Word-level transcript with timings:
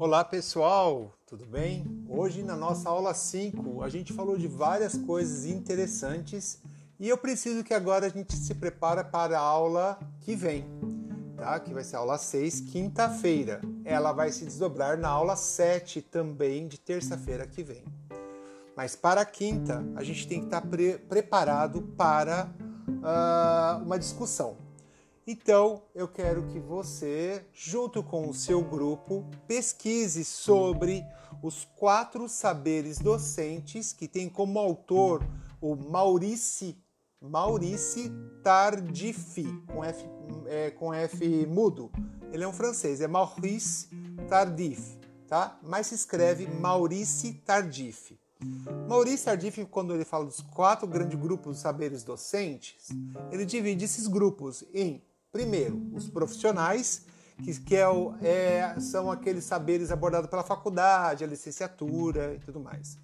Olá 0.00 0.24
pessoal, 0.24 1.12
tudo 1.26 1.44
bem? 1.44 1.84
Hoje 2.08 2.42
na 2.42 2.56
nossa 2.56 2.88
aula 2.88 3.12
5 3.12 3.82
a 3.82 3.88
gente 3.90 4.14
falou 4.14 4.38
de 4.38 4.48
várias 4.48 4.96
coisas 4.96 5.44
interessantes 5.44 6.58
e 6.98 7.06
eu 7.06 7.18
preciso 7.18 7.62
que 7.62 7.74
agora 7.74 8.06
a 8.06 8.08
gente 8.08 8.34
se 8.34 8.54
prepare 8.54 9.04
para 9.04 9.38
a 9.38 9.42
aula 9.42 10.00
que 10.22 10.34
vem, 10.34 10.64
tá? 11.36 11.60
Que 11.60 11.74
vai 11.74 11.84
ser 11.84 11.96
a 11.96 11.98
aula 11.98 12.16
6, 12.16 12.60
quinta-feira. 12.60 13.60
Ela 13.84 14.10
vai 14.12 14.32
se 14.32 14.46
desdobrar 14.46 14.96
na 14.96 15.10
aula 15.10 15.36
7 15.36 16.00
também 16.00 16.66
de 16.66 16.80
terça-feira 16.80 17.46
que 17.46 17.62
vem. 17.62 17.84
Mas 18.74 18.96
para 18.96 19.20
a 19.20 19.26
quinta 19.26 19.84
a 19.94 20.02
gente 20.02 20.26
tem 20.26 20.38
que 20.38 20.46
estar 20.46 20.62
pre 20.62 20.96
preparado 20.96 21.82
para 21.82 22.48
uh, 22.88 23.84
uma 23.84 23.98
discussão. 23.98 24.56
Então, 25.26 25.82
eu 25.94 26.08
quero 26.08 26.46
que 26.48 26.58
você, 26.58 27.44
junto 27.52 28.02
com 28.02 28.28
o 28.28 28.34
seu 28.34 28.64
grupo, 28.64 29.24
pesquise 29.46 30.24
sobre 30.24 31.04
os 31.42 31.64
quatro 31.76 32.28
saberes 32.28 32.98
docentes 32.98 33.92
que 33.92 34.08
tem 34.08 34.28
como 34.28 34.58
autor 34.58 35.24
o 35.60 35.76
Maurice, 35.76 36.76
Maurice 37.20 38.10
Tardif, 38.42 39.44
com 39.66 39.84
F, 39.84 40.04
é, 40.46 40.70
com 40.70 40.92
F 40.92 41.46
mudo. 41.46 41.92
Ele 42.32 42.44
é 42.44 42.48
um 42.48 42.52
francês, 42.52 43.00
é 43.00 43.06
Maurice 43.06 43.88
Tardif, 44.28 44.98
tá? 45.28 45.58
Mas 45.62 45.88
se 45.88 45.94
escreve 45.94 46.46
Maurice 46.46 47.34
Tardif. 47.44 48.18
Maurice 48.88 49.26
Tardif, 49.26 49.66
quando 49.66 49.94
ele 49.94 50.04
fala 50.04 50.24
dos 50.24 50.40
quatro 50.40 50.88
grandes 50.88 51.20
grupos 51.20 51.56
de 51.56 51.62
saberes 51.62 52.02
docentes, 52.02 52.88
ele 53.30 53.44
divide 53.44 53.84
esses 53.84 54.06
grupos 54.06 54.64
em 54.72 55.02
Primeiro, 55.32 55.80
os 55.92 56.08
profissionais, 56.08 57.06
que, 57.42 57.60
que 57.60 57.76
é 57.76 57.86
é, 58.20 58.80
são 58.80 59.10
aqueles 59.10 59.44
saberes 59.44 59.90
abordados 59.90 60.28
pela 60.28 60.42
faculdade, 60.42 61.22
a 61.22 61.26
licenciatura 61.26 62.34
e 62.34 62.40
tudo 62.40 62.58
mais. 62.58 62.98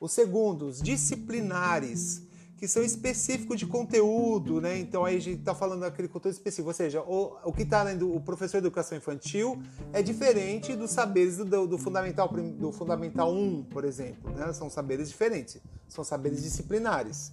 O 0.00 0.08
segundo, 0.08 0.66
os 0.66 0.80
disciplinares, 0.80 2.22
que 2.56 2.68
são 2.68 2.82
específicos 2.82 3.58
de 3.58 3.66
conteúdo, 3.66 4.60
né? 4.60 4.78
Então 4.78 5.04
aí 5.04 5.16
a 5.16 5.20
gente 5.20 5.40
está 5.40 5.54
falando 5.54 5.80
daquele 5.80 6.08
conteúdo 6.08 6.34
específico, 6.34 6.68
ou 6.68 6.74
seja, 6.74 7.02
o, 7.02 7.36
o 7.44 7.52
que 7.52 7.62
está 7.62 7.82
lendo 7.82 8.14
o 8.14 8.20
professor 8.20 8.60
de 8.60 8.66
educação 8.66 8.96
infantil 8.96 9.60
é 9.92 10.00
diferente 10.00 10.74
dos 10.76 10.90
saberes 10.90 11.36
do, 11.36 11.66
do, 11.66 11.76
fundamental 11.76 12.28
do 12.28 12.72
fundamental 12.72 13.32
1, 13.32 13.64
por 13.64 13.84
exemplo, 13.84 14.30
né? 14.30 14.52
São 14.52 14.70
saberes 14.70 15.08
diferentes, 15.08 15.60
são 15.88 16.04
saberes 16.04 16.42
disciplinares. 16.42 17.32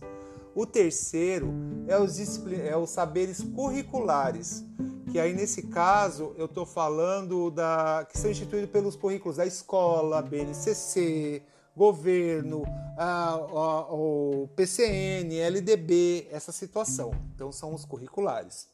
O 0.53 0.65
terceiro 0.65 1.53
é 1.87 1.97
os, 1.97 2.19
é 2.49 2.75
os 2.75 2.89
saberes 2.89 3.41
curriculares, 3.41 4.65
que 5.09 5.19
aí 5.19 5.33
nesse 5.33 5.63
caso 5.63 6.33
eu 6.37 6.45
estou 6.45 6.65
falando 6.65 7.49
da 7.49 8.05
que 8.09 8.17
são 8.17 8.29
instituídos 8.29 8.69
pelos 8.69 8.95
currículos 8.95 9.37
da 9.37 9.45
escola, 9.45 10.21
BNCC, 10.21 11.43
governo, 11.75 12.63
a, 12.97 13.29
a, 13.29 13.93
o 13.93 14.49
PCN, 14.55 15.39
LDB, 15.39 16.27
essa 16.29 16.51
situação. 16.51 17.11
Então 17.33 17.51
são 17.51 17.73
os 17.73 17.85
curriculares. 17.85 18.67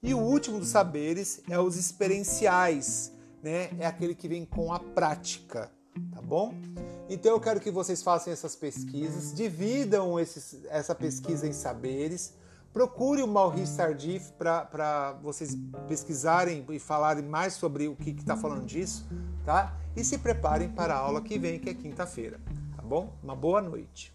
E 0.00 0.14
o 0.14 0.18
último 0.18 0.60
dos 0.60 0.68
saberes 0.68 1.42
é 1.48 1.58
os 1.58 1.76
experienciais, 1.76 3.12
né? 3.42 3.70
É 3.80 3.86
aquele 3.86 4.14
que 4.14 4.28
vem 4.28 4.44
com 4.44 4.72
a 4.72 4.78
prática, 4.78 5.70
tá 6.12 6.20
bom? 6.20 6.54
Então 7.08 7.32
eu 7.32 7.40
quero 7.40 7.60
que 7.60 7.70
vocês 7.70 8.02
façam 8.02 8.32
essas 8.32 8.54
pesquisas, 8.54 9.34
dividam 9.34 10.18
esses, 10.20 10.64
essa 10.68 10.94
pesquisa 10.94 11.46
em 11.46 11.52
saberes, 11.52 12.34
procure 12.72 13.22
o 13.22 13.26
Maurice 13.26 13.76
Tardif 13.76 14.32
para 14.32 15.18
vocês 15.22 15.56
pesquisarem 15.88 16.64
e 16.68 16.78
falarem 16.78 17.24
mais 17.24 17.54
sobre 17.54 17.88
o 17.88 17.96
que 17.96 18.10
está 18.10 18.36
falando 18.36 18.66
disso, 18.66 19.06
tá? 19.44 19.74
E 19.96 20.04
se 20.04 20.18
preparem 20.18 20.68
para 20.68 20.94
a 20.94 20.98
aula 20.98 21.22
que 21.22 21.38
vem, 21.38 21.58
que 21.58 21.70
é 21.70 21.74
quinta-feira, 21.74 22.38
tá 22.76 22.82
bom? 22.82 23.12
Uma 23.22 23.34
boa 23.34 23.62
noite. 23.62 24.12